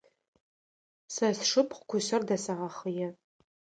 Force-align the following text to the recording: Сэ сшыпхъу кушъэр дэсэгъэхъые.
Сэ 1.13 1.27
сшыпхъу 1.37 1.83
кушъэр 1.89 2.21
дэсэгъэхъые. 2.27 3.07